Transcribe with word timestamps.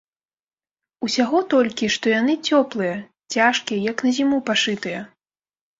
Усяго 1.07 1.37
толькі, 1.53 1.91
што 1.97 2.05
яны 2.19 2.33
цёплыя, 2.49 2.95
цяжкія, 3.37 3.79
як 3.91 3.97
на 4.09 4.19
зіму 4.21 4.37
пашытыя. 4.51 4.99